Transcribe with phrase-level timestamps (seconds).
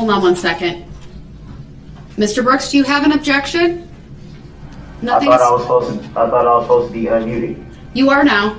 [0.00, 0.86] hold on one second.
[2.16, 2.42] Mr.
[2.42, 3.86] Brooks, do you have an objection?
[5.02, 5.28] Nothing.
[5.28, 7.64] I thought I was supposed to, I thought I was supposed to be unmuted.
[7.92, 8.58] you are now.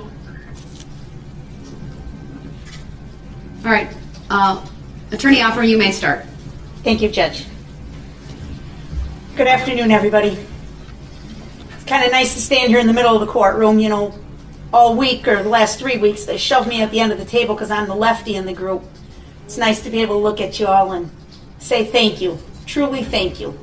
[3.64, 3.92] All right,
[4.30, 4.64] uh,
[5.10, 6.24] Attorney Opper, you may start.
[6.82, 7.46] Thank you, Judge.
[9.36, 10.38] Good afternoon, everybody.
[11.74, 14.16] It's kind of nice to stand here in the middle of the courtroom, you know,
[14.72, 16.24] all week or the last three weeks.
[16.24, 18.52] They shoved me at the end of the table because I'm the lefty in the
[18.52, 18.82] group.
[19.44, 21.10] It's nice to be able to look at you all and
[21.62, 22.38] say thank you.
[22.66, 23.58] Truly thank you.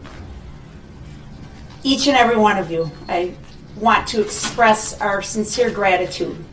[1.84, 2.90] Each and every one of you.
[3.08, 3.36] I
[3.76, 6.44] want to express our sincere gratitude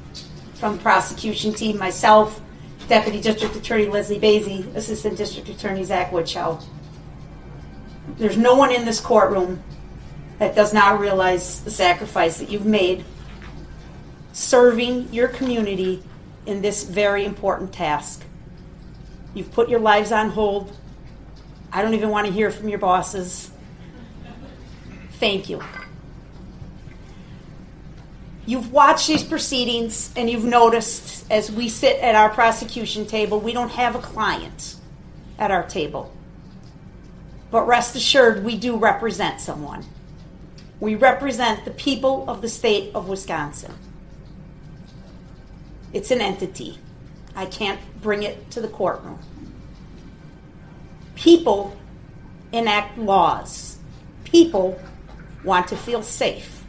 [0.55, 2.41] from the prosecution team, myself,
[2.89, 6.63] Deputy District Attorney Lesli Boese, Assistant District Attorney Zach Wittchow.
[8.17, 9.63] There's no one in this courtroom
[10.39, 13.05] that does not realize the sacrifice that you've made
[14.33, 16.03] serving your community
[16.45, 18.23] in this very important task.
[19.35, 20.77] You've put your lives on hold.
[21.77, 23.51] I don't even want to hear from your bosses.
[25.21, 25.63] Thank you.
[28.47, 33.53] You've watched these proceedings and you've noticed as we sit at our prosecution table, we
[33.53, 34.77] don't have a client
[35.39, 36.11] at our table.
[37.51, 39.85] But rest assured, we do represent someone.
[40.81, 43.75] We represent the people of the state of Wisconsin.
[45.93, 46.79] It's an entity.
[47.35, 49.19] I can't bring it to the courtroom.
[51.27, 51.77] People
[52.53, 53.79] enact laws.
[54.23, 54.81] People
[55.43, 56.65] want to feel safe.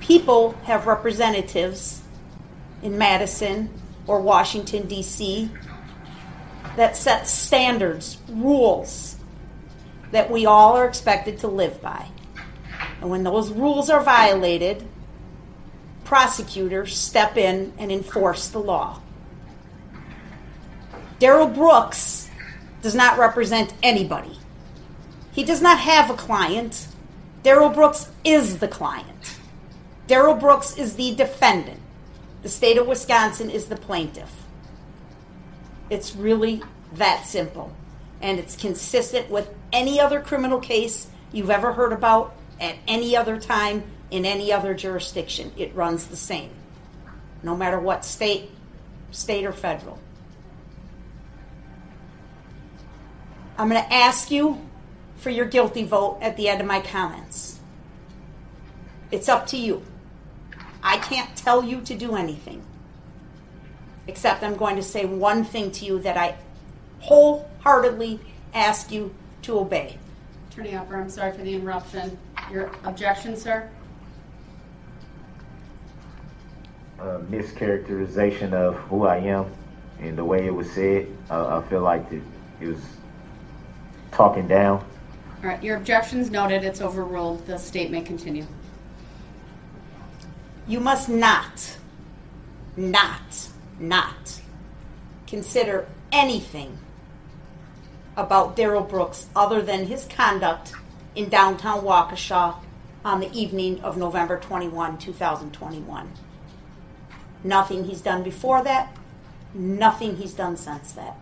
[0.00, 2.02] People have representatives
[2.82, 3.70] in Madison
[4.08, 5.48] or Washington, D.C.
[6.74, 9.18] that set standards, rules
[10.10, 12.08] that we all are expected to live by.
[13.00, 14.84] And when those rules are violated,
[16.02, 19.00] prosecutors step in and enforce the law.
[21.20, 22.25] Darrell Brooks
[22.86, 24.38] does not represent anybody.
[25.32, 26.86] He does not have a client.
[27.42, 29.40] Darrell Brooks is the client.
[30.06, 31.80] Darrell Brooks is the defendant.
[32.44, 34.44] The state of Wisconsin is the plaintiff.
[35.90, 36.62] It's really
[36.92, 37.74] that simple.
[38.22, 43.40] And it's consistent with any other criminal case you've ever heard about at any other
[43.40, 45.50] time in any other jurisdiction.
[45.56, 46.50] It runs the same,
[47.42, 48.52] no matter what state,
[49.10, 49.98] state or federal.
[53.58, 54.60] I'm going to ask you
[55.16, 57.58] for your guilty vote at the end of my comments.
[59.10, 59.82] It's up to you.
[60.82, 62.62] I can't tell you to do anything,
[64.06, 66.36] except I'm going to say one thing to you that I
[67.00, 68.20] wholeheartedly
[68.52, 69.98] ask you to obey.
[70.50, 72.18] Attorney Opper, I'm sorry for the interruption.
[72.50, 73.68] Your objection, sir?
[77.00, 79.50] Uh, mischaracterization of who I am
[80.00, 81.08] and the way it was said.
[81.30, 82.22] Uh, I feel like it,
[82.60, 82.80] it was
[84.16, 84.78] talking down.
[85.42, 86.64] All right, your objection's noted.
[86.64, 87.46] It's overruled.
[87.46, 88.46] The state may continue.
[90.66, 91.76] You must not,
[92.76, 94.40] not, not
[95.26, 96.78] consider anything
[98.16, 100.72] about Darrell Brooks other than his conduct
[101.14, 102.56] in downtown Waukesha
[103.04, 106.10] on the evening of November 21, 2021.
[107.44, 108.96] Nothing he's done before that,
[109.52, 111.16] nothing he's done since that.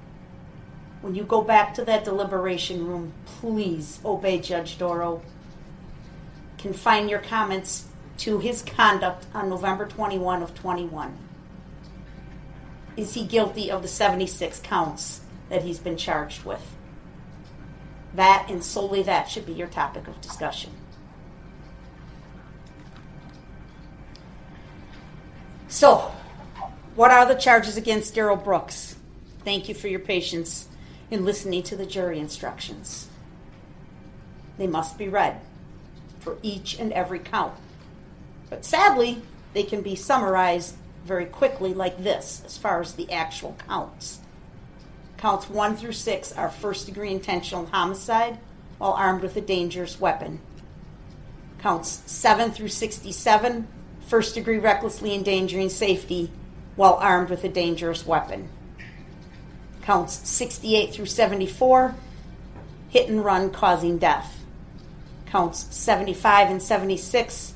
[1.05, 5.21] When you go back to that deliberation room, please obey Judge Dorow.
[6.57, 7.85] Confine your comments
[8.17, 11.15] to his conduct on November 21 of 21.
[12.97, 15.21] Is he guilty of the 76 counts
[15.51, 16.75] that he's been charged with?
[18.15, 20.71] That and solely that should be your topic of discussion.
[25.69, 26.11] So,
[26.95, 28.97] what are the charges against Darrell Brooks?
[29.45, 30.69] Thank you for your patience
[31.11, 33.09] in listening to the jury instructions.
[34.59, 35.41] They must be read
[36.21, 37.55] for each and every count.
[38.49, 39.23] But sadly,
[39.53, 44.21] they can be summarized very quickly like this as far as the actual counts.
[45.19, 48.39] Counts 1 through 6 are first degree intentional homicide
[48.79, 50.41] while armed with a dangerous weapon.
[51.59, 53.67] Counts 7 through 67,
[54.07, 56.31] first degree recklessly endangering safety
[56.77, 58.49] while armed with a dangerous weapon.
[59.85, 61.95] Counts 68 through 74,
[62.89, 64.43] hit and run causing death.
[65.27, 67.53] Counts 75 and 76,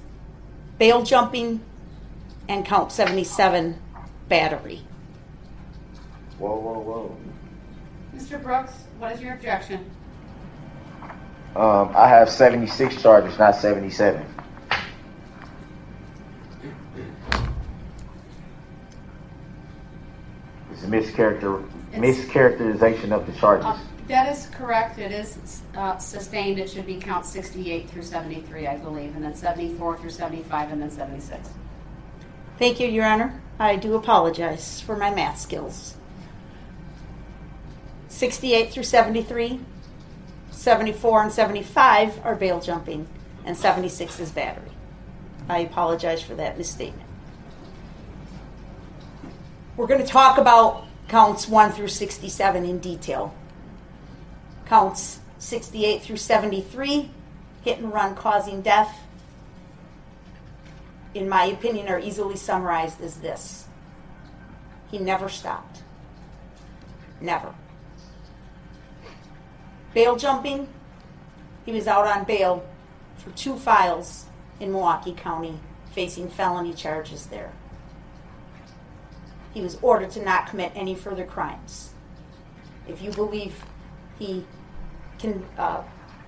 [0.76, 1.62] bail jumping,
[2.46, 3.78] and count 77,
[4.28, 4.82] battery.
[6.38, 7.16] Whoa, whoa, whoa.
[8.14, 8.42] Mr.
[8.42, 9.90] Brooks, what is your objection?
[11.56, 14.22] Um, I have 76 charges, not 77.
[20.72, 23.66] It's a mischaracter, mischaracterization of the charges.
[23.66, 24.98] Uh, That is correct.
[24.98, 26.58] It is uh, sustained.
[26.58, 30.80] It should be count 68 through 73, I believe, and then 74 through 75, and
[30.80, 31.48] then 76.
[32.58, 33.40] Thank you, Your Honor.
[33.58, 35.96] I do apologize for my math skills.
[38.08, 39.60] 68 through 73,
[40.50, 43.06] 74 and 75 are bail jumping,
[43.44, 44.70] and 76 is battery.
[45.48, 47.08] I apologize for that misstatement.
[49.76, 53.34] We're going to talk about counts 1 through 67 in detail.
[54.66, 57.10] Counts 68 through 73,
[57.62, 59.00] hit and run causing death,
[61.14, 63.66] in my opinion, are easily summarized as this
[64.90, 65.82] He never stopped.
[67.20, 67.54] Never.
[69.94, 70.68] Bail jumping,
[71.64, 72.64] he was out on bail
[73.16, 74.26] for two files
[74.60, 75.58] in Milwaukee County
[75.92, 77.52] facing felony charges there.
[79.52, 81.94] He was ordered to not commit any further crimes.
[82.86, 83.64] If you believe
[84.18, 84.44] he
[85.18, 85.82] can, uh,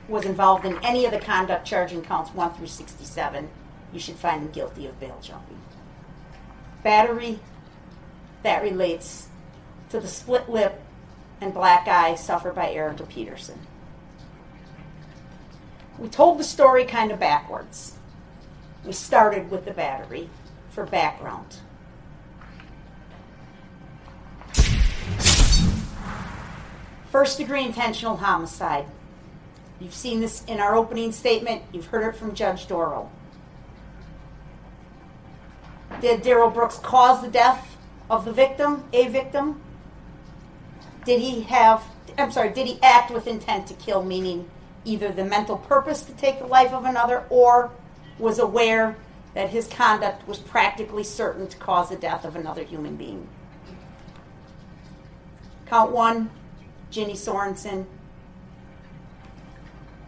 [0.08, 3.48] was involved in any of the conduct charging counts 1 through 67,
[3.92, 5.60] you should find him guilty of bail jumping.
[6.82, 7.38] Battery,
[8.42, 9.28] that relates
[9.90, 10.80] to the split lip
[11.40, 13.60] and black eye suffered by Erica Patterson.
[15.98, 17.96] We told the story kind of backwards.
[18.84, 20.30] We started with the battery
[20.70, 21.58] for background.
[27.10, 28.86] First degree intentional homicide.
[29.80, 33.10] You've seen this in our opening statement, you've heard it from Judge Dorow.
[36.00, 37.76] Did Darrell Brooks cause the death
[38.08, 39.60] of the victim, a victim?
[41.04, 41.82] Did he have,
[42.16, 44.48] I'm sorry, did he act with intent to kill, meaning
[44.84, 47.72] either the mental purpose to take the life of another or
[48.18, 48.96] was aware
[49.34, 53.26] that his conduct was practically certain to cause the death of another human being?
[55.66, 56.30] Count one,
[56.90, 57.86] Ginny Sorenson.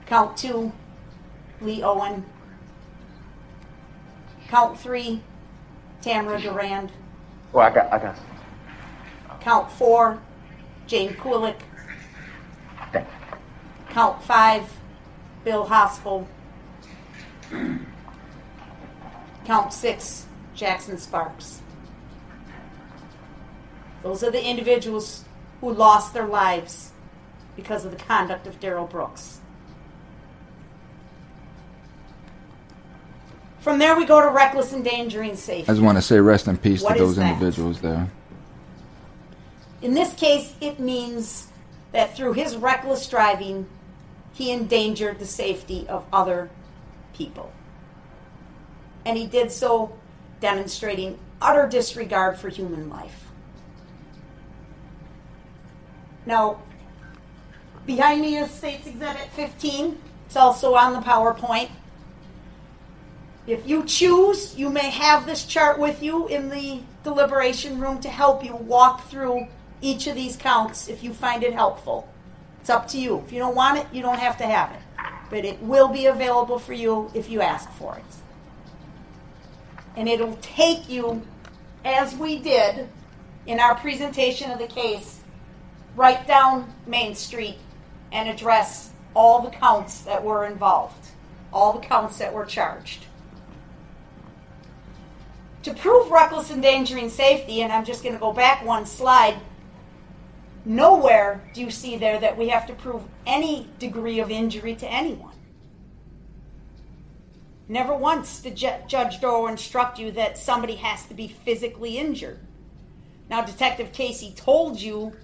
[0.07, 0.73] Count two,
[1.61, 2.25] Lee Owen.
[4.49, 5.23] Count three,
[6.03, 6.93] Tamara Durand.
[7.53, 8.19] Well, I got, I got.
[9.41, 10.21] Count four,
[10.87, 11.57] Jane Kulich.
[13.91, 14.71] Count five,
[15.45, 16.27] Bill Hospel.
[19.45, 21.61] Count six, Jackson Sparks.
[24.03, 25.25] Those are the individuals
[25.63, 26.91] who lost their lives
[27.55, 29.39] because of the conduct of Darrell Brooks.
[33.61, 35.71] From there, we go to reckless endangering safety.
[35.71, 38.11] I just want to say rest in peace What to those individuals there.
[39.83, 41.47] In this case, it means
[41.93, 43.69] that through his reckless driving,
[44.33, 46.51] he endangered the safety of other
[47.15, 47.53] people.
[49.05, 49.97] And he did so
[50.41, 53.22] demonstrating utter disregard for human life.
[56.25, 56.63] Now,
[57.87, 59.99] behind me is States Exhibit 15.
[60.27, 61.71] It's also on the PowerPoint.
[63.47, 68.09] If you choose, you may have this chart with you in the deliberation room to
[68.09, 69.49] help you walk through
[69.81, 72.09] each of these counts if you find it helpful.
[72.61, 73.19] It's up to you.
[73.27, 74.81] If you don't want it, you don't have to have it.
[75.29, 78.05] But it will be available for you if you ask for it.
[79.97, 81.23] And it'll take you,
[81.85, 82.89] as we did
[83.47, 85.22] in our presentation of the case,
[85.97, 87.59] right down Main Street
[88.13, 91.09] and address all the counts that were involved,
[91.53, 93.07] all the counts that were charged.
[95.65, 99.37] To prove reckless endangering safety, and I'm just going to go back one slide,
[100.65, 104.91] nowhere do you see there that we have to prove any degree of injury to
[104.91, 105.33] anyone.
[107.69, 112.41] Never once did Ju- Judge Dorow instruct you that somebody has to be physically injured.
[113.31, 115.15] Now, Detective Casey told you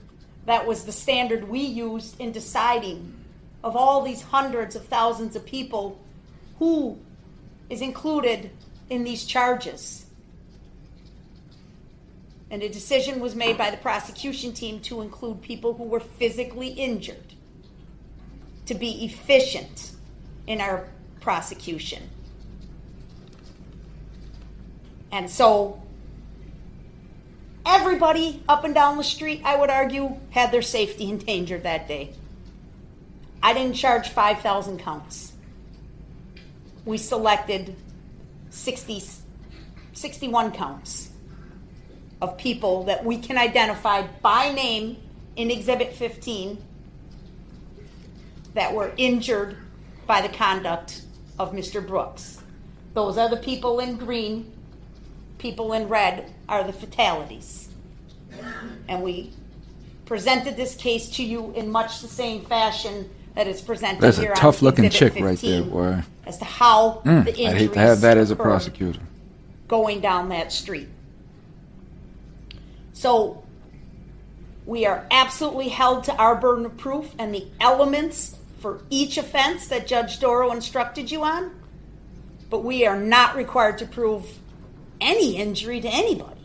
[0.49, 3.15] that was the standard we used in deciding
[3.63, 6.01] of all these hundreds of thousands of people
[6.59, 6.99] who
[7.69, 8.51] is included
[8.89, 10.07] in these charges.
[12.51, 16.69] And a decision was made by the prosecution team to include people who were physically
[16.69, 17.35] injured
[18.65, 19.93] to be efficient
[20.47, 20.89] in our
[21.21, 22.09] prosecution.
[25.13, 25.83] And so
[27.69, 32.15] everybody up and down the street, I would argue, had their safety endangered that day.
[33.43, 35.33] I didn't charge 5,000 counts.
[36.87, 37.77] We selected
[38.49, 39.03] 60,
[39.93, 41.11] 61 counts
[42.23, 44.97] of people that we can identify by name
[45.37, 46.57] in Exhibit 15
[48.55, 49.59] that were injured
[50.07, 51.03] by the conduct
[51.39, 51.87] of Mr.
[51.87, 52.43] Brooks.
[52.95, 54.53] Those are the people in green,
[55.39, 57.69] people in red are the fatalities.
[58.89, 59.33] And we
[60.05, 64.33] presented this case to you in much the same fashion that it's presented That's here
[64.33, 66.03] a tough looking chick right there, boy.
[66.27, 69.01] As to how Mm, the I'd hate to have that as a prosecutor.
[69.69, 70.89] going down that street.
[72.93, 73.45] So
[74.67, 79.69] we are absolutely held to our burden of proof and the elements for each offense
[79.69, 81.53] that Judge Dorow instructed you on,
[82.51, 84.27] but we are not required to prove
[85.01, 86.41] any injury to anybody.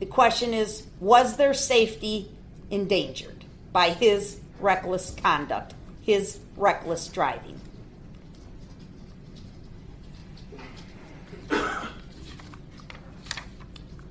[0.00, 2.28] The question is was their safety
[2.70, 7.60] endangered by his reckless conduct, his reckless driving?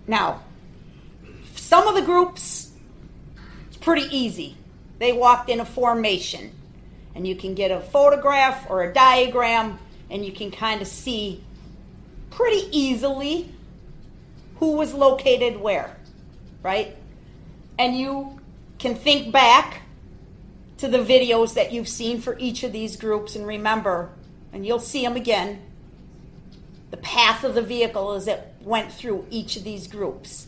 [0.08, 0.42] Now,
[1.56, 2.72] some of the groups,
[3.68, 4.58] it's pretty easy.
[5.00, 6.52] They walked in a formation,
[7.16, 11.44] and you can get a photograph or a diagram, and you can kind of see
[12.42, 13.54] pretty easily
[14.56, 15.96] who was located where,
[16.64, 16.98] right?
[17.78, 18.40] And you
[18.80, 19.84] can think back
[20.78, 24.10] to the videos that you've seen for each of these groups and remember,
[24.52, 25.62] and you'll see them again,
[26.90, 30.48] the path of the vehicle as it went through each of these groups.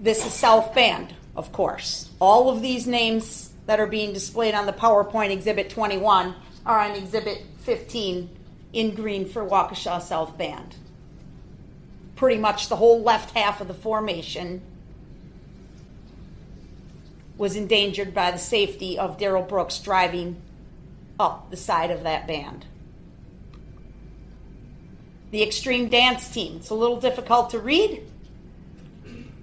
[0.00, 2.10] This is South Band, of course.
[2.20, 6.34] All of these names that are being displayed on the PowerPoint Exhibit 21
[6.66, 8.28] are on Exhibit 15
[8.72, 10.76] in green for Waukesha South Band.
[12.16, 14.62] Pretty much the whole left half of the formation
[17.36, 20.40] was endangered by the safety of Darrell Brooks driving
[21.18, 22.66] up the side of that band.
[25.30, 26.56] The Extreme Dance Team.
[26.56, 28.02] It's a little difficult to read,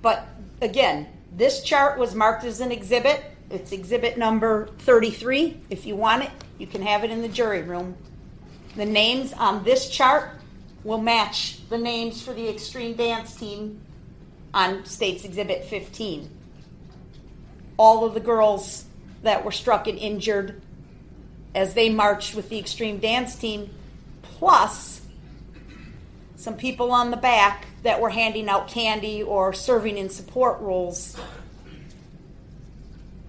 [0.01, 0.27] but
[0.61, 3.23] again, this chart was marked as an exhibit.
[3.49, 5.57] It's exhibit number 33.
[5.69, 7.97] If you want it, you can have it in the jury room.
[8.79, 10.39] The names on this chart
[10.85, 13.81] will match the names for the Extreme Dance Team
[14.53, 16.29] on State's Exhibit 15.
[17.75, 18.85] All of the girls
[19.21, 20.61] that were struck and injured
[21.53, 23.69] as they marched with the Extreme Dance Team,
[24.21, 25.01] plus
[26.37, 31.17] some people on the back that were handing out candy or serving in support roles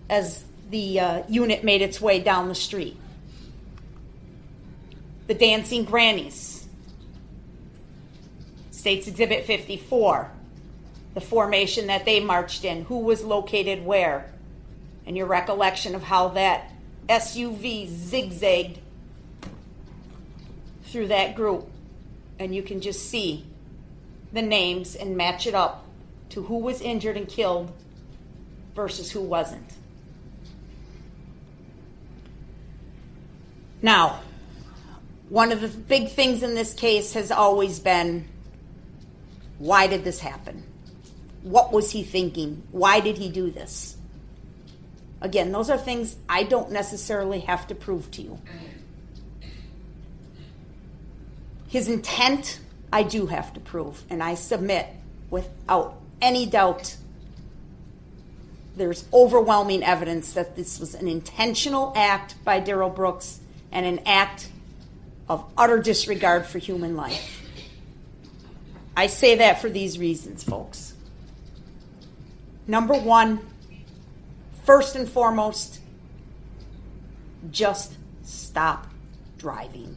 [0.09, 2.97] as the uh, unit made its way down the street.
[5.30, 6.66] The Dancing Grannies,
[8.72, 10.28] States Exhibit 54,
[11.14, 14.32] the formation that they marched in, who was located where,
[15.06, 16.72] and your recollection of how that
[17.08, 18.80] SUV zigzagged
[20.87, 21.70] through that group.
[22.40, 23.46] And you can just see
[24.32, 25.87] the names and match it up
[26.30, 27.70] to who was injured and killed
[28.75, 29.75] versus who wasn't.
[33.80, 34.22] Now,
[35.30, 38.28] one of the big things in this case has always been
[39.58, 40.64] why did this happen?
[41.42, 42.64] What was he thinking?
[42.72, 43.96] Why did he do this?
[45.20, 48.38] Again, those are things I don't necessarily have to prove to you.
[51.68, 52.58] His intent,
[52.92, 54.88] I do have to prove, and I submit
[55.28, 56.96] without any doubt.
[58.76, 64.49] There's overwhelming evidence that this was an intentional act by Darrell Brooks and an act
[65.30, 67.40] of utter disregard for human life.
[68.96, 70.92] I say that for these reasons, folks.
[72.66, 73.38] Number one,
[74.64, 75.78] first and foremost,
[77.52, 77.94] just
[78.25, 78.88] stop
[79.38, 79.96] driving.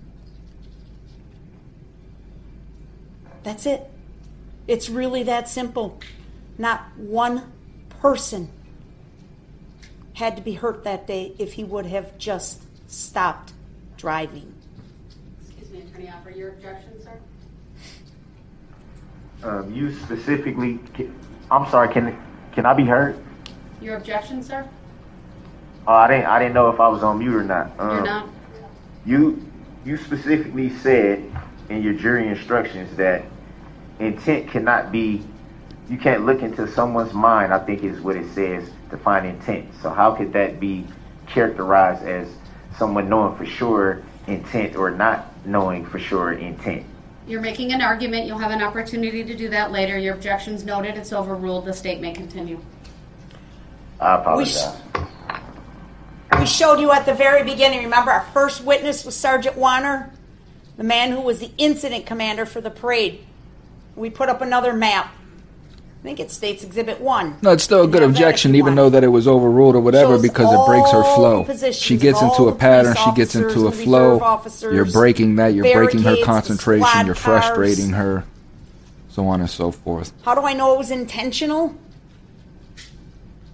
[3.42, 3.90] That's it.
[4.68, 6.00] It's really that simple.
[6.60, 7.52] Not one
[7.90, 8.50] person
[10.14, 13.52] had to be hurt that day if he would have just stopped
[13.98, 14.54] driving.
[15.94, 17.20] Attorney Opper, your objection, sir?
[19.44, 21.10] Um, you specifically, ca-
[21.52, 22.18] I'm sorry, can,
[22.54, 23.18] can I be heard?
[23.82, 24.68] Your objection, sir?
[25.88, 27.74] Oh, I didn't, I didn't know if I was on mute or not.
[27.78, 28.30] You're Um, not?
[29.06, 29.46] You,
[29.86, 31.24] you specifically said
[31.70, 33.24] in your jury instructions that
[34.00, 35.24] intent cannot be,
[35.90, 39.70] you can't look into someone's mind, I think is what it says, to find intent.
[39.82, 40.88] So how could that be
[41.28, 42.30] characterized as
[42.78, 46.86] someone knowing for sure intent or not knowing for sure intent?
[47.28, 48.26] You're making an argument.
[48.26, 49.98] You'll have an opportunity to do that later.
[49.98, 50.98] Your objection's noted.
[50.98, 51.66] It's overruled.
[51.66, 52.60] The state may continue.
[54.00, 54.76] I We, apologize.
[56.40, 57.84] we showed you at the very beginning.
[57.84, 60.12] Remember, our first witness was Sergeant Warner,
[60.76, 63.24] the man who was the incident commander for the parade.
[63.96, 65.14] We put up another map.
[66.04, 67.38] I think it states Exhibit 1.
[67.44, 69.76] No, it's still a good have that if objection, even though that it was overruled
[69.76, 71.72] or whatever, Shows because it breaks her flow.
[71.72, 72.94] She gets into a pattern.
[72.96, 74.20] She gets into a flow.
[74.20, 75.54] officers, You're breaking that.
[75.54, 77.06] You're breaking her concentration.
[77.06, 77.46] You're cars.
[77.46, 78.26] frustrating her.
[79.08, 80.12] so on and so forth.
[80.26, 81.74] How do I know it was intentional?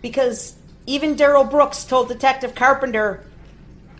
[0.01, 0.56] Because
[0.88, 3.24] even Darrell Brooks told Detective Carpenter,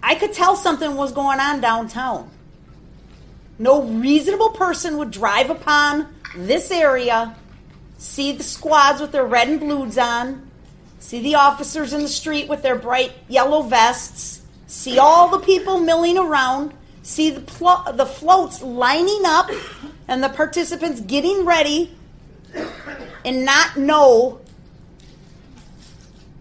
[0.02, 2.32] I could tell something was going on downtown.
[3.60, 7.36] No reasonable person would drive upon this area,
[8.00, 10.50] see the squads with their red and blues on,
[11.00, 15.80] see the officers in the street with their bright yellow vests, see all the people
[15.80, 19.52] milling around, see the, plo- the floats lining up,
[20.08, 21.94] and the participants getting ready,
[23.26, 24.40] and not know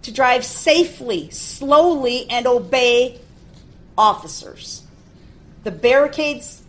[0.02, 3.20] to drive safely, slowly, and obey
[3.98, 4.84] officers.
[5.64, 6.62] The barricades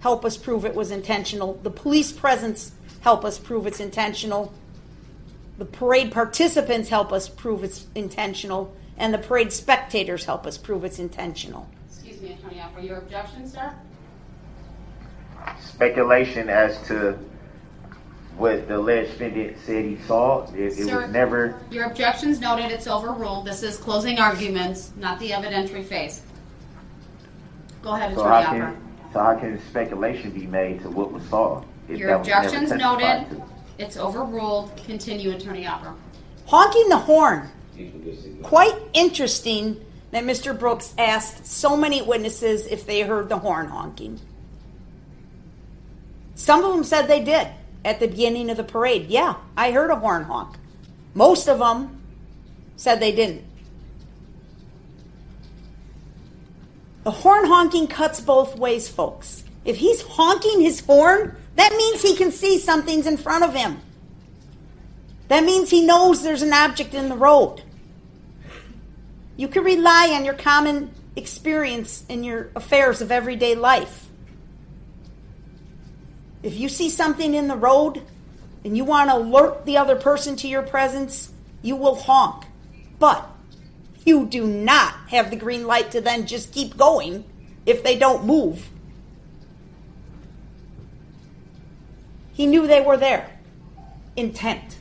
[0.00, 1.54] help us prove it was intentional.
[1.62, 4.52] The police presence help us prove it's intentional.
[5.58, 8.74] The parade participants help us prove it's intentional.
[8.96, 11.68] And the parade spectators help us prove it's intentional.
[11.88, 13.72] Excuse me, Attorney Opper, your objection, sir?
[15.60, 17.18] Speculation as to
[18.36, 20.46] what the alleged defendant said he saw.
[20.52, 21.60] It, it Sir, was never.
[21.70, 23.46] Your objection's noted, it's overruled.
[23.46, 26.22] This is closing arguments, not the evidentiary phase.
[27.82, 28.72] Go ahead, So how Attorney Opper.
[28.72, 31.62] can so how can speculation be made to what was saw?
[31.88, 33.42] If Your that was never objection's testified noted,
[33.78, 34.76] it's overruled.
[34.84, 35.94] Continue, Attorney Opper.
[36.46, 37.50] Honking the horn.
[38.42, 40.56] Quite interesting that Mr.
[40.58, 44.20] Brooks asked so many witnesses if they heard the horn honking.
[46.34, 47.48] Some of them said they did
[47.84, 49.06] at the beginning of the parade.
[49.08, 50.56] Yeah, I heard a horn honk.
[51.14, 52.02] Most of them
[52.76, 53.44] said they didn't.
[57.04, 59.44] The horn honking cuts both ways, folks.
[59.64, 63.80] If he's honking his horn, that means he can see something's in front of him.
[65.28, 67.62] That means he knows there's an object in the road.
[69.36, 74.08] You can rely on your common experience in your affairs of everyday life.
[76.42, 78.02] If you see something in the road
[78.64, 81.32] and you want to alert the other person to your presence,
[81.62, 82.44] you will honk.
[82.98, 83.28] But
[84.04, 87.24] you do not have the green light to then just keep going
[87.64, 88.68] if they don't move.
[92.42, 93.30] He knew they were there.
[94.16, 94.76] Intent.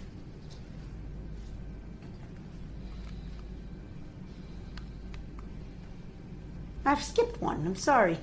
[6.84, 7.68] I've skipped one.
[7.68, 8.18] I'm sorry.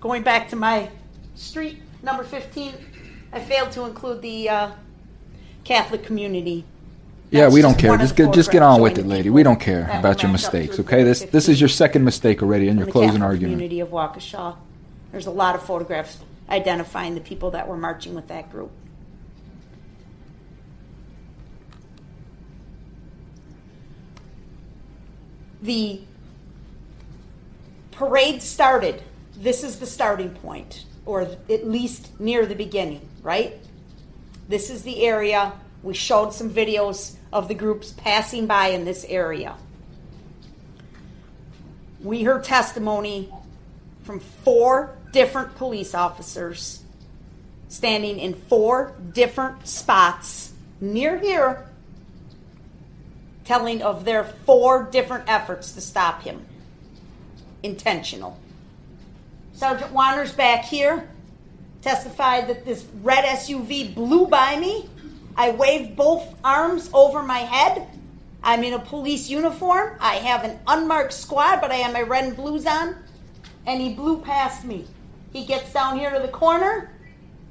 [0.00, 0.88] Going back to my
[1.34, 2.72] street number 15,
[3.34, 4.70] I failed to include the uh,
[5.64, 6.64] Catholic community.
[7.30, 7.98] Yeah, we don't care.
[7.98, 9.28] Just get just get on with it, lady.
[9.28, 10.80] We don't care about your mistakes.
[10.80, 13.56] Okay, this this is your second mistake already in your closing Catholic argument.
[13.56, 14.56] community of Waukesha.
[15.12, 16.16] There's a lot of photographs
[16.50, 18.70] identifying the people that were marching with that group.
[25.62, 26.00] The
[27.90, 29.02] parade started.
[29.36, 33.58] This is the starting point, or at least near the beginning, right?
[34.48, 35.52] This is the area.
[35.82, 39.56] We showed some videos of the groups passing by in this area.
[42.00, 43.32] We heard testimony
[44.04, 46.82] from four different police officers
[47.68, 51.68] standing in four different spots near here
[53.44, 56.44] telling of their four different efforts to stop him.
[57.62, 58.38] Intentional.
[59.54, 61.08] Sergeant Wanders back here
[61.80, 64.88] testified that this red SUV blew by me.
[65.34, 67.88] I waved both arms over my head.
[68.42, 69.96] I'm in a police uniform.
[69.98, 72.96] I have an unmarked squad, but I have my red and blues on.
[73.66, 74.86] And he blew past me.
[75.38, 76.90] He gets down here to the corner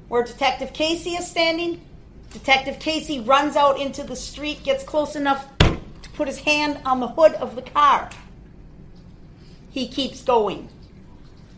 [0.08, 1.80] where Detective Casey is standing.
[2.34, 7.00] Detective Casey runs out into the street, gets close enough to put his hand on
[7.00, 8.10] the hood of the car.
[9.70, 10.68] He keeps going.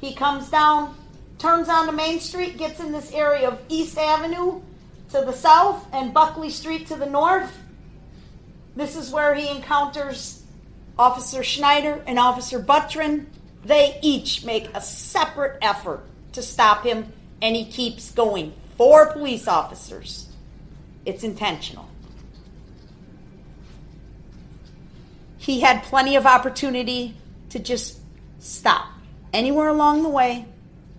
[0.01, 0.95] He comes down,
[1.38, 4.61] turns onto Main Street, gets in this area of East Avenue
[5.09, 7.59] to the south and Buckley Street to the north.
[8.77, 10.45] This is where he encounters
[10.97, 13.27] Officer Schneider and Officer Buttrin.
[13.64, 17.12] They each make a separate effort to stop him,
[17.43, 18.53] and he keeps going.
[18.77, 20.29] Four police officers.
[21.05, 21.88] It's intentional.
[25.38, 27.16] He had plenty of opportunity
[27.49, 27.99] to just
[28.38, 28.87] stop
[29.33, 30.47] anywhere along the way.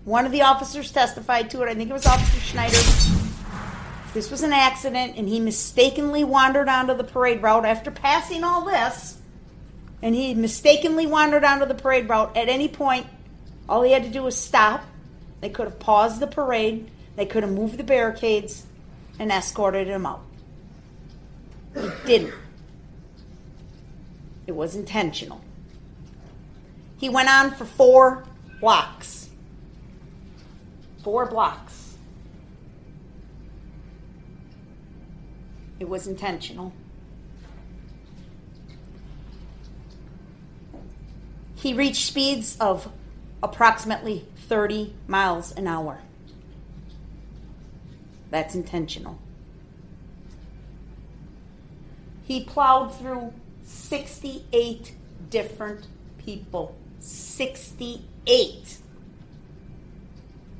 [0.04, 1.68] One of the officers testified to it.
[1.68, 2.76] I think it was Officer Schneider.
[4.14, 8.64] This was an accident, and he mistakenly wandered onto the parade route after passing all
[8.64, 9.18] this.
[10.02, 12.36] And he mistakenly wandered onto the parade route.
[12.36, 13.06] At any point,
[13.68, 14.84] all he had to do was stop.
[15.42, 16.88] They could have paused the parade.
[17.16, 18.64] They could have moved the barricades
[19.18, 20.22] and escorted him out.
[21.74, 22.32] He didn't.
[24.46, 25.40] It was intentional.
[26.96, 28.24] He went on for four
[28.60, 29.30] blocks.
[31.02, 31.96] Four blocks.
[35.80, 36.72] It was intentional.
[41.56, 42.92] He reached speeds of
[43.42, 46.00] approximately 30 miles an hour.
[48.30, 49.18] That's intentional.
[52.24, 53.32] He plowed through
[53.64, 54.94] 68
[55.30, 55.86] different
[56.18, 56.76] people.
[57.00, 58.76] 68.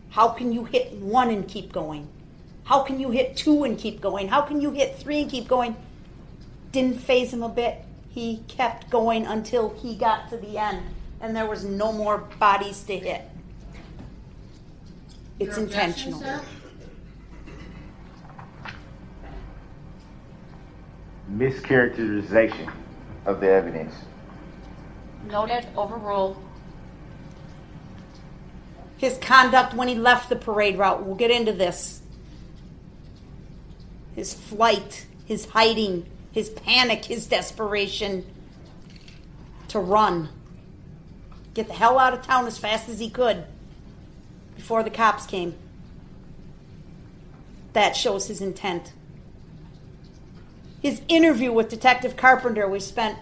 [0.09, 2.09] How can you hit one and keep going?
[2.65, 4.29] How can you hit two and keep going?
[4.29, 5.77] How can you hit three and keep going?
[6.71, 7.85] Didn't phase him a bit.
[8.09, 10.81] He kept going until he got to the end,
[11.21, 13.29] and there was no more bodies to hit.
[15.43, 16.23] It's Your intentional.
[21.33, 22.73] Mischaracterization
[23.27, 23.93] of the evidence.
[25.27, 26.37] Noted, overruled.
[28.99, 32.03] His conduct when he left the parade route, we'll get into this.
[34.15, 38.25] His flight, his hiding, his panic, his desperation
[39.67, 40.29] to run.
[41.55, 43.45] Get the hell out of town as fast as he could
[44.63, 45.57] before the cops came.
[47.73, 48.93] That shows his intent.
[50.81, 53.19] His interview with Detective Carpenter, we spent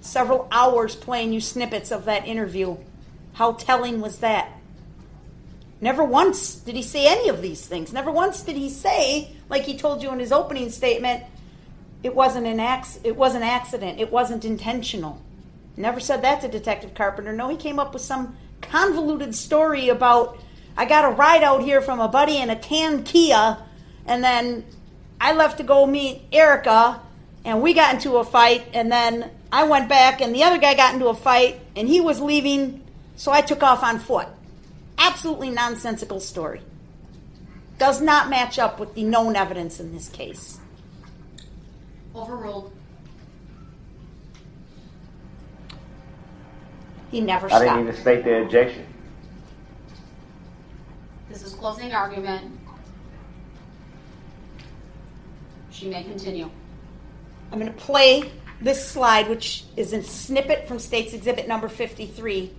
[0.00, 2.78] several hours playing you snippets of that interview.
[3.34, 4.52] How telling was that?
[5.82, 7.92] Never once did he say any of these things.
[7.92, 11.24] Never once did he say, like he told you in his opening statement,
[12.02, 14.00] it wasn't an ac- it was an accident.
[14.00, 15.20] It wasn't intentional.
[15.76, 17.34] Never said that to Detective Carpenter.
[17.34, 20.38] No, he came up with some convoluted story about
[20.80, 23.58] I got a ride out here from a buddy in a tan Kia,
[24.06, 24.64] and then
[25.20, 27.02] I left to go meet Erica,
[27.44, 30.72] and we got into a fight, and then I went back, and the other guy
[30.72, 32.82] got into a fight, and he was leaving,
[33.14, 34.28] so I took off on foot.
[34.96, 36.62] Absolutely nonsensical story.
[37.76, 40.60] Does not match up with the known evidence in this case.
[42.14, 42.72] Overruled.
[47.10, 48.86] He never I didn't even state the objection.
[51.60, 52.58] Closing argument.
[55.70, 56.48] She may continue.
[57.52, 62.50] I'm going to play this slide, which is a snippet from State's Exhibit number 53.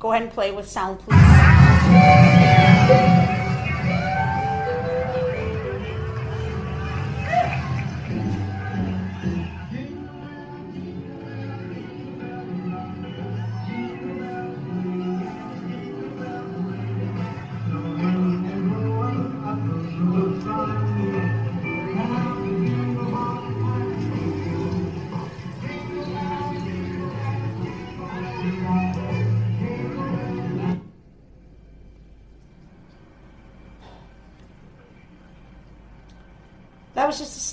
[0.00, 1.18] Go ahead and play with sound, please.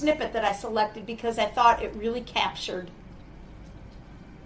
[0.05, 2.91] Snippet that I selected because I thought it really captured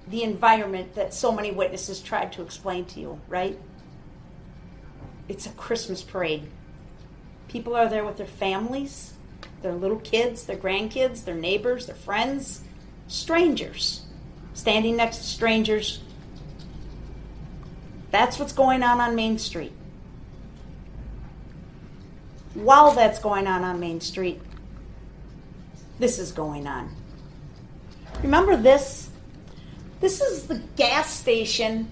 [0.08, 3.60] the environment that so many witnesses tried to explain to you, right?
[5.28, 6.48] It's a Christmas parade.
[7.50, 9.16] People are there with their families,
[9.62, 12.62] their little kids, their grandkids, their neighbors, their friends,
[13.10, 14.04] strangers,
[14.54, 16.00] standing next to strangers.
[18.12, 19.74] That's what's going on on Main Street.
[22.54, 24.42] While that's going on on Main Street,
[26.00, 26.90] this is going on.
[28.24, 29.10] Remember this?
[30.00, 31.90] This is the gas station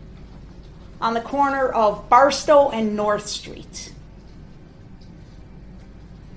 [0.99, 3.93] on the corner of Barstow and North Street.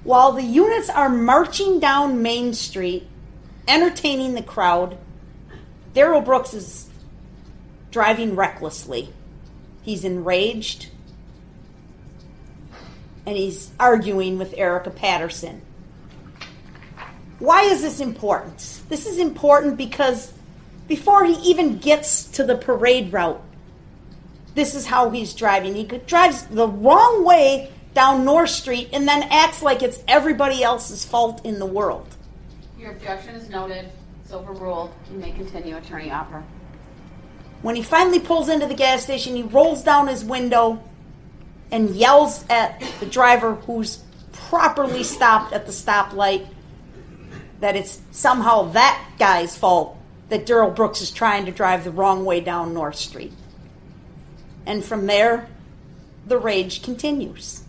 [0.03, 3.07] While the units are marching down Main Street,
[3.69, 4.99] entertaining the crowd,
[5.95, 6.89] Darrell Brooks is
[7.91, 9.13] driving recklessly.
[9.83, 10.89] He's enraged
[13.27, 15.63] and he's arguing with Erica Patterson.
[17.41, 18.83] Why is this important?
[18.91, 20.33] This is important because
[20.87, 23.43] before he even gets to the parade route,
[24.55, 25.75] this is how he's driving.
[25.75, 31.05] He drives the wrong way down North Street and then acts like it's everybody else's
[31.05, 32.07] fault in the world.
[32.79, 33.91] Your objection is noted.
[34.23, 34.93] It's overruled.
[35.11, 36.45] You may continue, Attorney Opper.
[37.63, 40.83] When he finally pulls into the gas station, he rolls down his window
[41.73, 46.47] and yells at the driver who's properly stopped at the stoplight
[47.61, 49.97] that it's somehow that guy's fault
[50.29, 53.33] that Darrell Brooks is trying to drive the wrong way down North Street.
[54.67, 55.49] And from there,
[56.27, 57.63] the rage continues.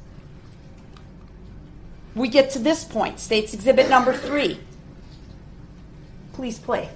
[2.13, 4.59] We get to this point, State's Exhibit number three.
[6.33, 6.89] Please play.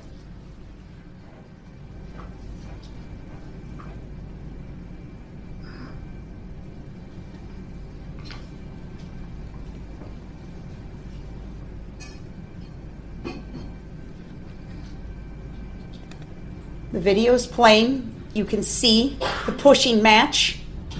[16.95, 18.15] The video's playing.
[18.33, 20.59] You can see the pushing match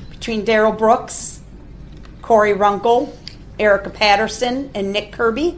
[0.09, 1.39] between Darrell Brooks,
[2.21, 3.17] Corey Runkle,
[3.57, 5.57] Erica Patterson, and Nick Kirby.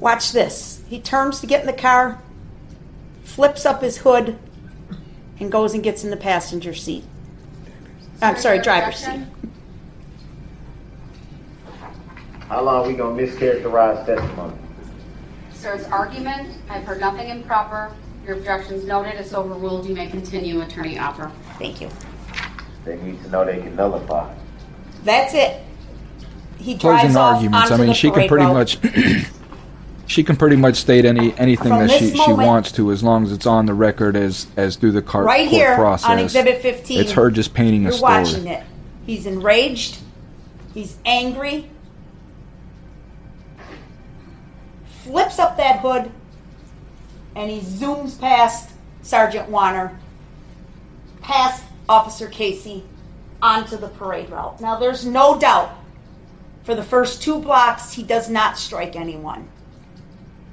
[0.00, 0.82] Watch this.
[0.88, 2.20] He turns to get in the car,
[3.22, 4.36] flips up his hood,
[5.38, 7.04] and goes and gets in the passenger seat.
[8.20, 9.20] I'm sorry, Your driver's seat.
[12.48, 14.65] How long we gonna mischaracterize testimony?
[15.66, 17.92] Sir's argument, I've heard nothing improper.
[18.24, 19.84] Your objection's noted, it's overruled.
[19.86, 21.32] You may continue, Attorney Opper.
[21.58, 21.90] Thank you.
[22.84, 24.32] They need to know they can nullify.
[25.02, 25.60] That's it.
[26.58, 27.70] He drives Closing off arguments.
[27.72, 28.54] I mean, she can pretty route.
[28.54, 28.78] much,
[30.06, 33.02] she can pretty much state any anything From that this she, she wants to, as
[33.02, 36.08] long as it's on the record as as through the car, right court here process.
[36.08, 37.00] on Exhibit 15.
[37.00, 38.12] It's her just painting You're a story.
[38.12, 38.64] watching it.
[39.04, 39.98] He's enraged.
[40.74, 41.68] He's angry.
[45.06, 46.10] Flips up that hood,
[47.36, 48.70] and he zooms past
[49.02, 49.96] Sergeant Warner,
[51.20, 52.82] past Officer Casey,
[53.40, 54.60] onto the parade route.
[54.60, 55.70] Now, there's no doubt.
[56.64, 59.48] For the first two blocks, he does not strike anyone.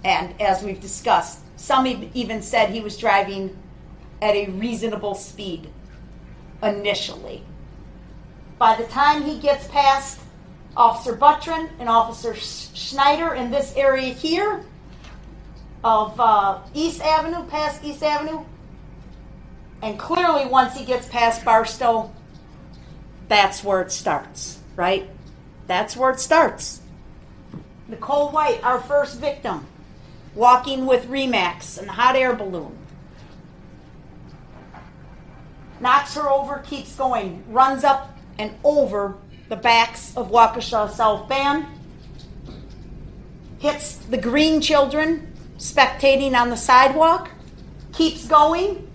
[0.03, 3.57] And as we've discussed, some even said he was driving
[4.21, 5.67] at a reasonable speed
[6.61, 7.43] initially.
[8.59, 10.19] By the time he gets past
[10.75, 14.63] Officer Buttrin and Officer Schneider in this area here
[15.83, 18.43] of uh, East Avenue, past East Avenue,
[19.81, 22.12] and clearly once he gets past Barstow,
[23.27, 25.09] that's where it starts, right?
[25.67, 26.81] That's where it starts.
[27.88, 29.67] Nicole White, our first victim,
[30.33, 32.77] walking with Remax and a hot air balloon.
[35.79, 39.17] Knocks her over, keeps going, runs up and over
[39.49, 41.65] the backs of Waukesha South Band,
[43.60, 47.29] hits the green children spectating on the sidewalk,
[47.93, 48.88] keeps going,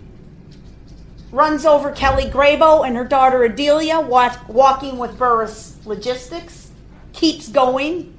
[1.30, 6.70] runs over Kelly Grabo and her daughter Adelia wa- walking with Burris Logistics,
[7.12, 8.14] keeps going,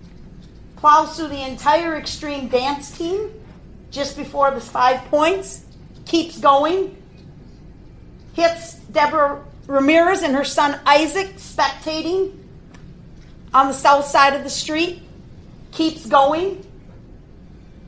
[0.76, 3.32] plows through the entire extreme dance team
[3.92, 5.66] just before the five points,
[6.06, 6.96] keeps going,
[8.34, 12.36] hits Deborah Ramirez and her son Isaac spectating
[13.54, 15.04] on the south side of the street,
[15.72, 16.66] keeps going,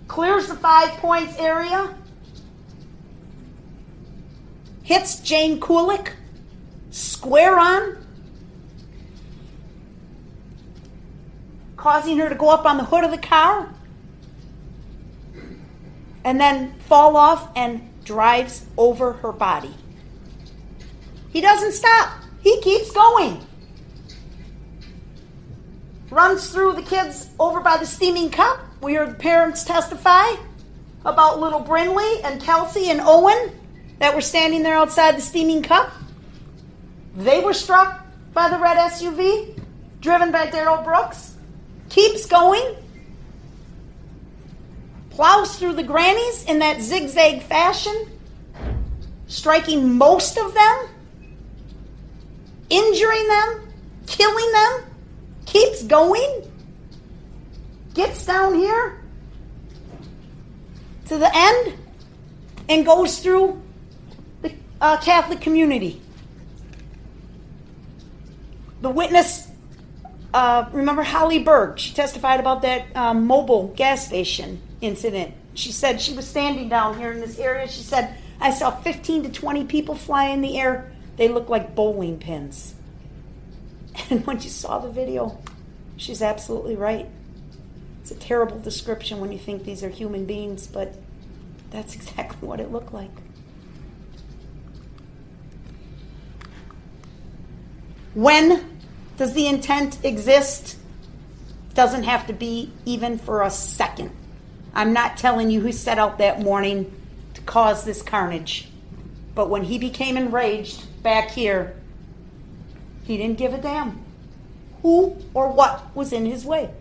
[0.08, 1.96] clears the five points area,
[4.84, 6.12] hits Jane Kulich
[6.92, 7.98] square on,
[11.78, 13.74] causing her to go up on the hood of the car,
[16.24, 19.74] and then fall off and drives over her body.
[21.32, 22.14] He doesn't stop.
[22.42, 23.46] He keeps going.
[26.10, 28.60] Runs through the kids over by the steaming cup.
[28.82, 30.36] We heard parents testify
[31.06, 33.58] about little Brinley and Kelsey and Owen
[34.00, 35.92] that were standing there outside the steaming cup.
[37.16, 39.58] They were struck by the red SUV
[40.02, 41.36] driven by Darrell Brooks.
[41.90, 42.76] Keeps going.
[45.12, 48.10] Plows through the grannies in that zigzag fashion,
[49.28, 50.88] striking most of them
[52.72, 53.74] injuring them,
[54.08, 54.86] killing them,
[55.46, 56.50] keeps going,
[57.94, 59.02] gets down here
[61.08, 61.78] to the end,
[62.70, 63.62] and goes through
[64.42, 66.02] the uh, Catholic community.
[68.80, 69.50] The witness,
[70.34, 75.34] uh, remember Holly Berg, she testified about that um, mobile gas station incident.
[75.54, 77.68] She said she was standing down here in this area.
[77.68, 81.76] She said, I saw 15 to 20 people fly in the air they look like
[81.76, 82.76] bowling pins.
[84.10, 85.38] And when she saw the video,
[85.98, 87.08] she's absolutely right.
[88.02, 90.96] It's a terrible description when you think these are human beings, but
[91.72, 93.12] that's exactly what it looked like.
[98.14, 98.80] When
[99.18, 100.78] does the intent exist?
[101.74, 104.12] Doesn't have to be even for a second.
[104.74, 106.92] I'm not telling you who set out that morning
[107.34, 108.68] to cause this carnage.
[109.36, 111.76] But when he became enraged back here,
[113.04, 114.02] he didn't give a damn
[114.82, 116.72] who or what was in his way.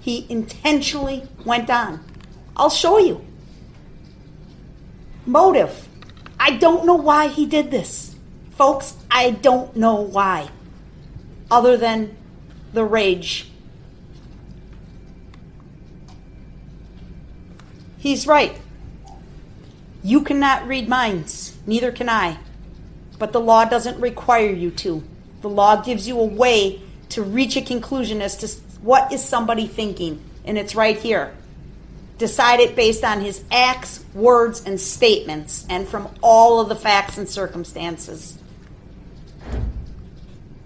[0.00, 2.04] He intentionally went on.
[2.56, 3.24] I'll show you.
[5.26, 5.88] Motive.
[6.40, 8.16] I don't know why he did this.
[8.52, 10.48] Folks, I don't know why.
[11.50, 12.16] Other than
[12.72, 13.48] the rage.
[17.98, 18.58] He's right.
[20.02, 22.38] You cannot read minds, neither can I.
[23.22, 25.00] But the law doesn't require you to.
[25.42, 28.48] The law gives you a way to reach a conclusion as to
[28.80, 31.32] what is somebody thinking, and it's right here.
[32.18, 37.16] decide it based on his acts, words, and statements, and from all of the facts
[37.16, 38.36] and circumstances.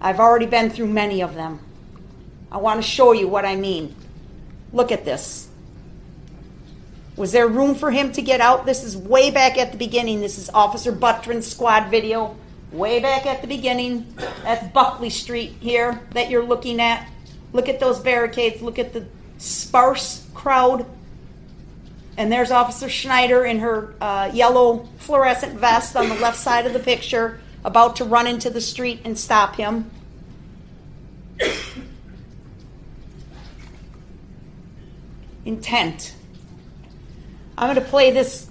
[0.01, 1.59] I've already been through many of them.
[2.51, 3.95] I want to show you what I mean.
[4.73, 5.47] Look at this.
[7.15, 8.65] Was there room for him to get out?
[8.65, 10.21] This is way back at the beginning.
[10.21, 12.35] This is Officer Buttrin's squad video.
[12.71, 14.13] Way back at the beginning.
[14.43, 17.07] That's Buckley Street here that you're looking at.
[17.53, 18.61] Look at those barricades.
[18.61, 19.05] Look at the
[19.37, 20.85] sparse crowd.
[22.17, 26.73] And there's Officer Schneider in her uh, yellow fluorescent vest on the left side of
[26.73, 29.89] the picture, about to run into the street and stop him.
[35.45, 36.15] Intent.
[37.57, 38.46] I'm going to play this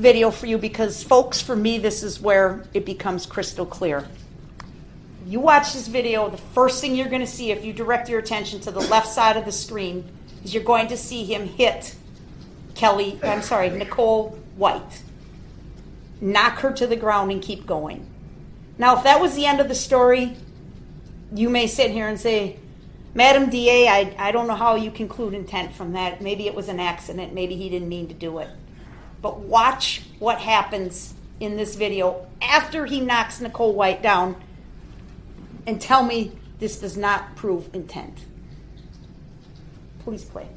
[0.00, 4.08] video for you because, folks, for me, this is where it becomes crystal clear.
[5.26, 8.18] You watch this video, the first thing you're going to see if you direct your
[8.18, 10.10] attention to the left side of the screen
[10.42, 11.94] is you're going to see him hit
[12.74, 15.02] Kelly, I'm sorry, Nicole White.
[16.20, 18.06] Knock her to the ground and keep going.
[18.78, 20.34] Now, if that was the end of the story,
[21.34, 22.58] you may sit here and say,
[23.12, 26.22] Madam DA, I, I don't know how you conclude intent from that.
[26.22, 27.34] Maybe it was an accident.
[27.34, 28.48] Maybe he didn't mean to do it.
[29.22, 34.36] But watch what happens in this video after he knocks Nicole White down
[35.66, 38.24] and tell me this does not prove intent.
[40.04, 40.48] Please play.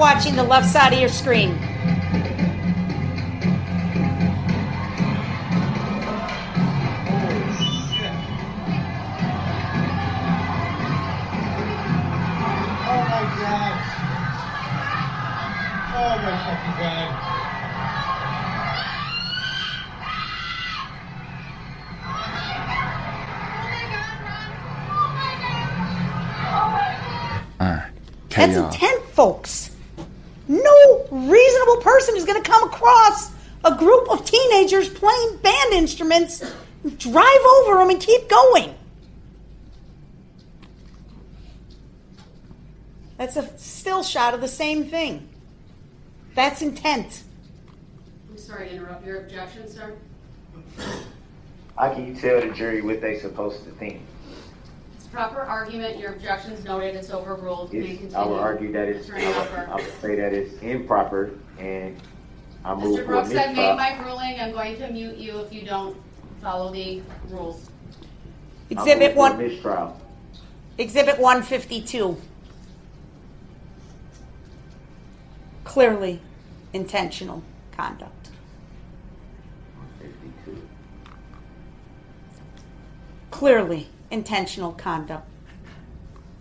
[0.00, 1.69] Watching the left side of your screen.
[36.20, 36.56] Band instruments,
[37.02, 38.74] drive over them, and keep going.
[43.16, 45.28] That's a still shot of the same thing.
[46.34, 47.22] That's intent.
[48.30, 49.04] I'm sorry to interrupt.
[49.04, 49.94] Your objection, sir?
[51.76, 54.00] How can you tell the jury what they're supposed to think?
[54.96, 55.98] It's proper argument.
[55.98, 56.94] Your objection's noted.
[56.94, 57.72] It's overruled.
[57.74, 58.16] You It's, continue.
[58.16, 61.96] I would argue that it's, I Attorney would, I would say that it's improper and
[62.64, 62.96] I move Mr.
[62.96, 64.40] for a Brooks, I've made my ruling.
[64.40, 65.96] I'm going to mute you if you don't
[66.40, 67.68] follow the rules.
[68.70, 69.38] I move Exhibit for a one.
[69.38, 70.00] Mistrial.
[70.78, 72.16] Exhibit 152.
[75.64, 76.20] Clearly
[76.72, 78.30] intentional conduct.
[80.00, 80.62] 52.
[83.30, 85.26] Clearly intentional conduct.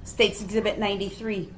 [0.03, 1.49] States Exhibit 93.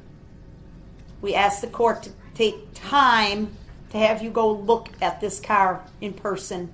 [1.21, 3.55] We ask the court to take time
[3.91, 6.71] to have you go look at this car in person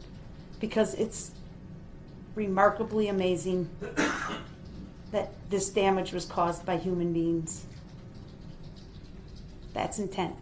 [0.59, 1.31] because it's
[2.37, 3.67] remarkably amazing
[5.11, 7.65] that this damage was caused by human beings.
[9.73, 10.35] That's intent.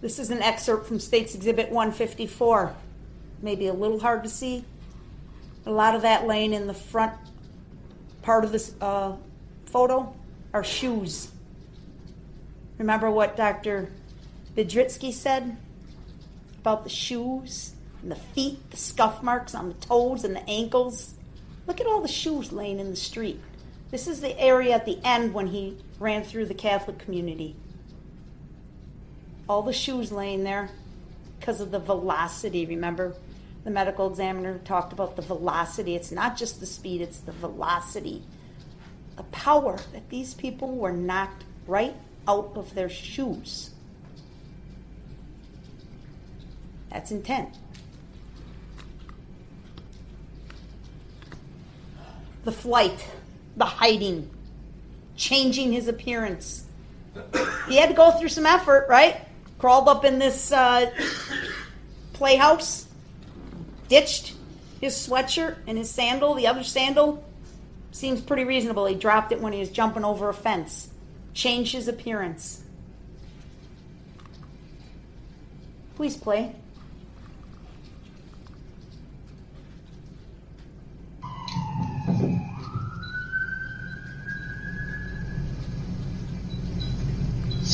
[0.00, 2.72] This is an excerpt from States Exhibit 154.
[3.42, 4.64] Maybe a little hard to see.
[5.66, 7.14] A lot of that laying in the front
[8.22, 9.16] part of this uh,
[9.66, 10.14] photo
[10.54, 11.32] are shoes.
[12.78, 13.90] Remember what Dr.
[14.56, 15.56] Vidritsky said
[16.60, 21.14] about the shoes and the feet, the scuff marks on the toes and the ankles?
[21.66, 23.40] Look at all the shoes laying in the street.
[23.90, 27.56] This is the area at the end when he ran through the Catholic community.
[29.48, 30.70] All the shoes laying there
[31.38, 32.66] because of the velocity.
[32.66, 33.14] Remember,
[33.64, 35.94] the medical examiner talked about the velocity.
[35.94, 38.22] It's not just the speed, it's the velocity.
[39.16, 41.94] The power that these people were knocked right
[42.26, 43.70] out of their shoes.
[46.98, 47.54] That's intent.
[52.42, 53.06] The flight,
[53.56, 54.28] the hiding,
[55.14, 56.64] changing his appearance.
[57.68, 59.28] He had to go through some effort, right?
[59.60, 60.90] Crawled up in this uh,
[62.14, 62.88] playhouse,
[63.86, 64.34] ditched
[64.80, 67.24] his sweatshirt and his sandal, the other sandal,
[67.92, 68.86] Seems pretty reasonable.
[68.86, 70.90] He dropped it when he was jumping over a fence.
[71.32, 72.60] Changed his appearance.
[75.94, 76.56] Please play.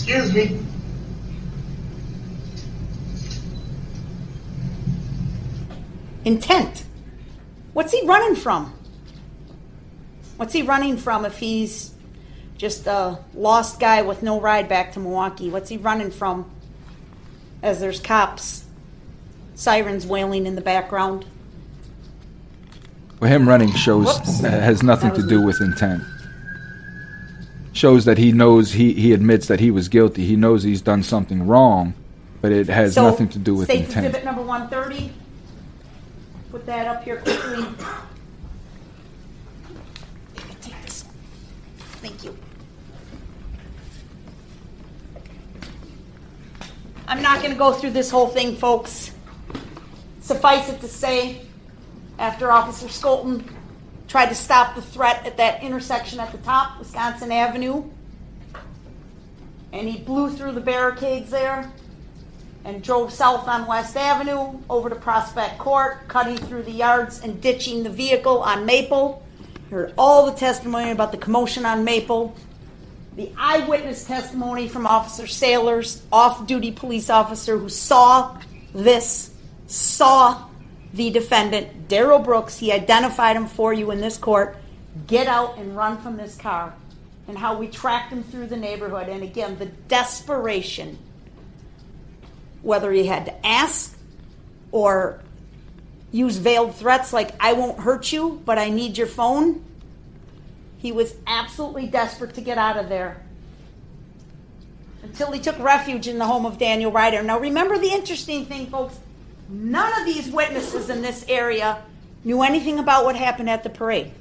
[0.07, 0.61] Excuse me.
[6.27, 6.85] Intent.
[7.73, 8.75] What's he running from?
[10.37, 11.93] What's he running from if he's
[12.59, 15.49] just a lost guy with no ride back to Milwaukee?
[15.49, 16.51] What's he running from
[17.63, 18.65] as there's cops,
[19.55, 21.25] sirens wailing in the background?
[23.21, 24.41] Well, him running shows Whoops.
[24.41, 26.03] has nothing to do with intent.
[27.75, 30.25] Shows that he knows he, he admits that he was guilty.
[30.25, 31.93] He knows he's done something wrong,
[32.41, 34.07] but it has So, nothing to do with State's intent.
[34.07, 35.13] Exhibit number 130.
[36.53, 37.67] Put that up here quickly.
[40.37, 41.05] Take this.
[42.01, 42.39] Thank you.
[47.09, 49.11] I'm not going to go through this whole thing, folks.
[50.21, 51.43] Suffice it to say,
[52.21, 53.45] after Officer Skolton
[54.15, 57.83] tried to stop the threat at that intersection at the top, Wisconsin Avenue,
[59.73, 61.69] and he blew through the barricades there
[62.65, 67.41] and drove south on West Avenue over to Prospect Court, cutting through the yards and
[67.41, 69.27] ditching the vehicle on Maple.
[69.69, 72.37] Heard all the testimony about the commotion on Maple.
[73.17, 78.39] The eyewitness testimony from Officer Sailors, off duty police officer who saw
[78.73, 79.35] this,
[79.67, 80.47] saw
[80.95, 82.59] the defendant, Darrell Brooks.
[82.59, 84.57] He identified him for you in this court.
[85.09, 86.73] Get out and run from this car.
[87.27, 89.09] And how we tracked him through the neighborhood.
[89.09, 90.99] And again, the desperation
[92.63, 93.95] whether he had to ask
[94.73, 95.21] or
[96.13, 99.63] use veiled threats like, I won't hurt you, but I need your phone.
[100.79, 103.21] He was absolutely desperate to get out of there
[105.03, 107.23] until he took refuge in the home of Daniel Ryder.
[107.23, 108.97] Now, remember the interesting thing, folks
[109.49, 111.83] none of these witnesses in this area
[112.25, 114.13] knew anything about what happened at the parade.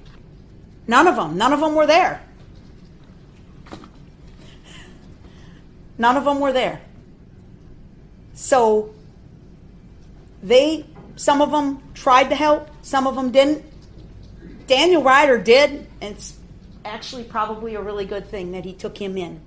[0.88, 1.38] None of them.
[1.38, 2.22] None of them were there.
[5.98, 6.82] None of them were there.
[8.34, 8.94] So
[10.42, 13.64] they, some of them tried to help, some of them didn't.
[14.68, 16.38] Daniel Ryder did, and it's
[16.84, 19.40] actually probably a really good thing that he took him in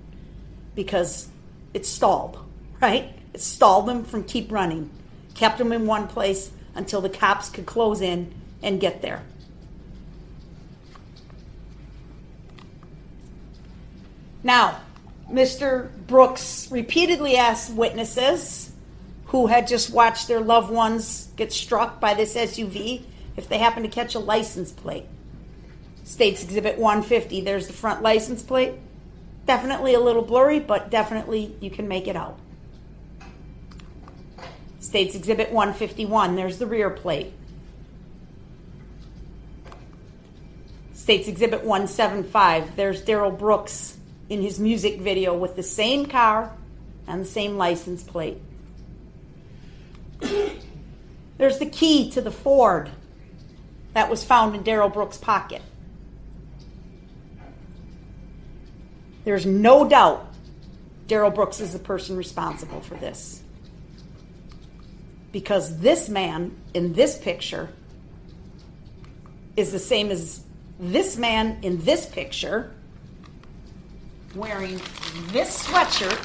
[0.73, 1.27] because
[1.73, 2.37] it stalled,
[2.81, 3.13] right?
[3.33, 4.89] It stalled him from keep running,
[5.37, 9.23] kept them in one place until the cops could close in and get there.
[14.43, 14.79] Now,
[15.31, 15.89] Mr.
[16.07, 18.71] Brooks repeatedly asked witnesses
[19.27, 23.03] who had just watched their loved ones get struck by this SUV
[23.35, 25.05] if they happened to catch a license plate.
[26.05, 28.75] States Exhibit 150, there's the front license plate.
[29.45, 32.39] Definitely a little blurry, but definitely you can make it out.
[34.87, 37.33] States Exhibit 151, there's the rear plate.
[40.93, 43.97] States Exhibit 175, there's Darrell Brooks
[44.29, 46.53] in his music video with the same car
[47.05, 48.37] and the same license plate.
[51.37, 52.89] There's the key to the Ford
[53.91, 55.61] that was found in Darrell Brooks' pocket.
[59.25, 60.33] There's no doubt
[61.07, 63.43] Darrell Brooks is the person responsible for this.
[65.37, 67.69] Because this man in this picture
[69.55, 70.41] is the same as
[70.79, 72.73] this man in this picture
[74.33, 74.81] wearing
[75.27, 76.17] this sweatshirt.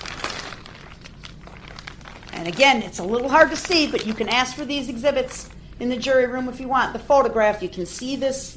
[2.32, 5.50] And again, it's a little hard to see, but you can ask for these exhibits
[5.78, 6.94] in the jury room if you want.
[6.94, 8.56] The photograph, you can see this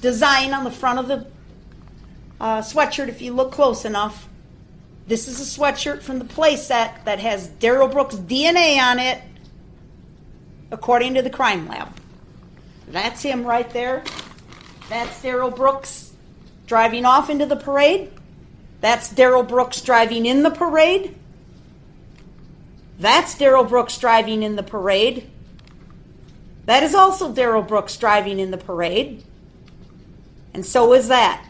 [0.00, 1.26] design on the front of the
[2.40, 4.28] uh, sweatshirt if you look close enough.
[5.08, 9.20] This is a sweatshirt from the playset that has Darrell Brooks' DNA on it,
[10.70, 11.88] according to the crime lab.
[12.88, 14.02] That's him right there.
[14.88, 16.12] That's Darrell Brooks
[16.66, 18.10] driving off into the parade.
[18.80, 21.14] That's Darrell Brooks driving in the parade.
[22.98, 25.30] That's Darrell Brooks driving in the parade.
[26.66, 29.24] That is also Darrell Brooks driving in the parade.
[30.52, 31.44] And so is that.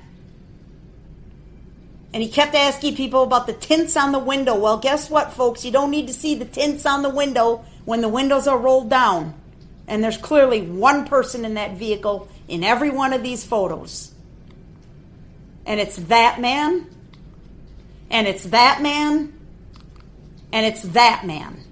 [2.13, 4.55] And he kept asking people about the tints on the window.
[4.55, 5.65] Well, guess what, folks?
[5.65, 8.91] You don't need to see the tints on the window when the windows are rolled
[8.91, 9.33] down.
[9.87, 14.13] And there's clearly one person in that vehicle in every one of these photos.
[15.65, 16.87] And it's that man,
[18.11, 19.33] and it's that man,
[20.53, 21.63] and it's that man.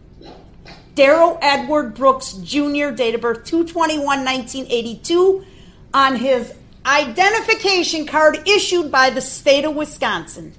[0.94, 5.44] Darrell Edward Brooks Jr., date of birth 221 1982,
[5.92, 6.54] on his
[6.86, 10.54] identification card issued by the state of Wisconsin.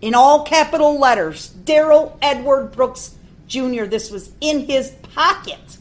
[0.00, 3.84] In all capital letters, Darrell Edward Brooks Jr.
[3.84, 5.78] This was in his pocket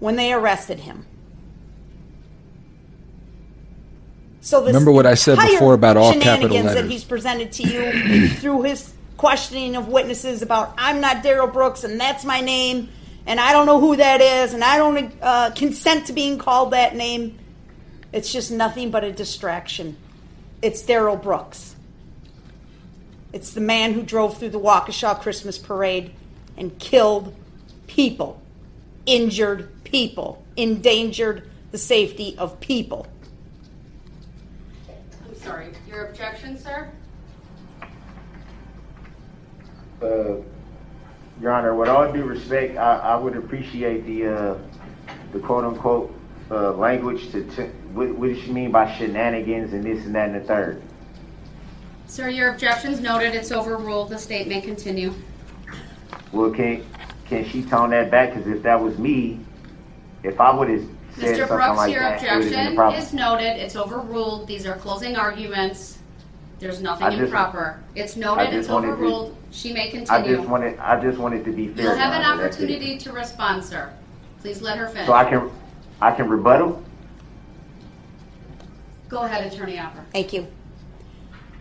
[0.00, 1.06] when they arrested him.
[4.42, 7.62] So this Remember what I said before about all capital shenanigans that he's presented to
[7.62, 12.88] you through his questioning of witnesses about I'm not Darrell Brooks and that's my name
[13.24, 16.72] and I don't know who that is and I don't uh, consent to being called
[16.72, 17.38] that name.
[18.12, 19.96] It's just nothing but a distraction.
[20.60, 21.71] It's Darrell Brooks.
[23.32, 26.12] It's the man who drove through the Waukesha Christmas parade
[26.56, 27.34] and killed
[27.86, 28.42] people,
[29.06, 33.06] injured people, endangered the safety of people.
[35.26, 36.90] I'm sorry, your objection, sir?
[40.02, 40.36] Uh,
[41.40, 44.58] Your Honor, with all due respect, I, I would appreciate the, uh,
[45.32, 46.14] the quote-unquote,
[46.50, 50.28] uh, language to, to, what, what does she mean by shenanigans and this and that
[50.28, 50.82] and the third?
[52.12, 55.14] Sir, your objection's noted, it's overruled, the state may continue.
[56.30, 56.84] Well, can,
[57.24, 58.34] can she tone that back?
[58.34, 59.40] Because if that was me,
[60.22, 60.82] if I would have
[61.16, 61.38] said Mr.
[61.38, 64.76] something Brooks, like your that, it would have objection is noted, it's overruled, these are
[64.76, 66.00] closing arguments.
[66.58, 67.82] There's nothing just- improper.
[67.94, 70.32] It's noted, it's wanted to- overruled, she may continue.
[70.34, 71.84] I just wanted, I just wanted to be fair.
[71.86, 72.64] You'll have an Honor, that's it.
[72.64, 73.90] opportunity to respond, sir.
[74.42, 75.06] Please let her finish.
[75.06, 75.50] So I can,
[76.02, 76.84] I can rebuttal?
[79.08, 80.04] Go ahead, Attorney Opper.
[80.12, 80.46] Thank you.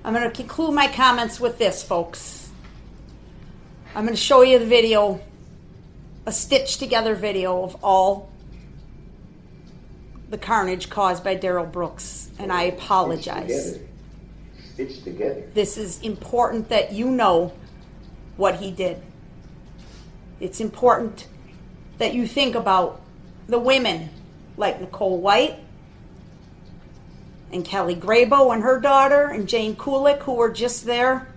[0.04, 2.50] I'm going to conclude my comments with this, folks.
[3.94, 5.22] I'm going to show you the video,
[6.26, 8.32] a stitched together video of all
[10.32, 13.78] the carnage caused by Darrell Brooks, and I apologize.
[14.74, 15.44] Stitched together.
[15.54, 17.54] This is important that you know
[18.38, 19.04] what he did.
[20.40, 21.28] It's important
[22.00, 23.02] that you think about
[23.46, 24.10] the women
[24.58, 25.60] like Nicole White
[27.52, 31.28] and Kelly Grabo and her daughter and Jane Kulich who were just there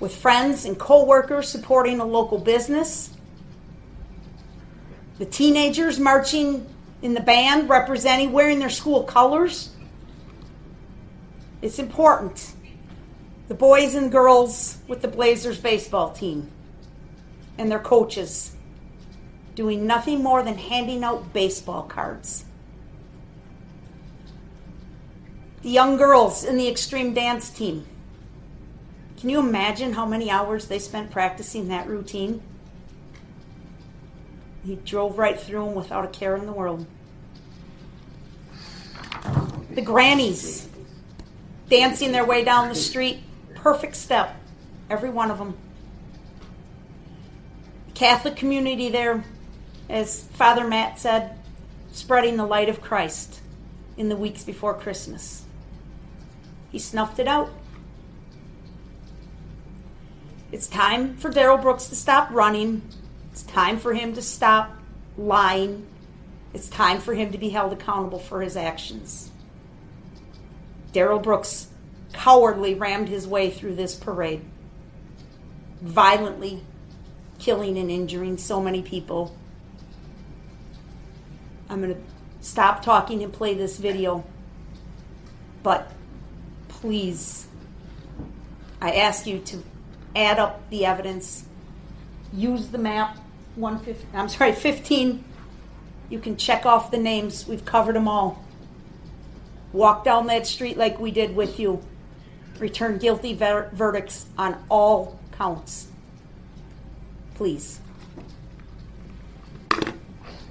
[0.00, 3.10] with friends and co-workers supporting a local business.
[5.18, 6.66] The teenagers marching
[7.02, 9.70] in the band representing wearing their school colors.
[11.62, 12.54] It's important.
[13.48, 16.50] The boys and girls with the Blazers baseball team
[17.58, 18.56] and their coaches
[19.54, 22.44] doing nothing more than handing out baseball cards.
[25.62, 27.86] The young girls in the extreme dance team.
[29.18, 32.40] Can you imagine how many hours they spent practicing that routine?
[34.64, 36.86] He drove right through them without a care in the world.
[39.74, 40.68] The grannies
[41.68, 43.20] dancing their way down the street,
[43.54, 44.34] perfect step,
[44.88, 45.56] every one of them.
[47.88, 49.24] The Catholic community there,
[49.90, 51.38] as Father Matt said,
[51.92, 53.40] spreading the light of Christ
[53.98, 55.44] in the weeks before Christmas.
[56.70, 57.50] He snuffed it out.
[60.52, 62.82] It's time for Darrell Brooks to stop running.
[63.30, 64.76] It's time for him to stop
[65.16, 65.86] lying.
[66.52, 69.30] It's time for him to be held accountable for his actions.
[70.92, 71.68] Darrell Brooks
[72.12, 74.42] cowardly rammed his way through this parade,
[75.80, 76.64] violently
[77.38, 79.36] killing and injuring so many people.
[81.68, 82.00] I'm going to
[82.40, 84.24] stop talking and play this video.
[85.62, 85.92] But
[86.80, 87.46] please,
[88.80, 89.62] I ask you to
[90.16, 91.44] add up the evidence,
[92.32, 93.18] use the map.
[93.56, 95.24] 150, I'm sorry, 15.
[96.08, 97.46] You can check off the names.
[97.46, 98.44] We've covered them all.
[99.72, 101.82] Walk down that street like we did with you.
[102.58, 105.88] Return guilty ver- verdicts on all counts.
[107.34, 107.80] Please.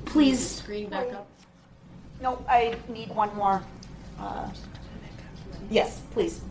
[0.05, 0.55] Please.
[0.57, 1.27] Screen back up.
[2.21, 3.61] No, I need one more.
[4.17, 4.49] Uh,
[5.69, 6.41] Yes, please.